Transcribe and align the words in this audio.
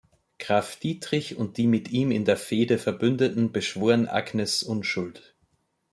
Graf 0.39 0.77
Dietrich 0.77 1.37
und 1.37 1.57
die 1.57 1.67
mit 1.67 1.91
ihm 1.91 2.09
in 2.09 2.25
der 2.25 2.35
Fehde 2.35 2.79
Verbündeten 2.79 3.51
beschworen 3.51 4.07
Agnes' 4.07 4.63
Unschuld. 4.63 5.35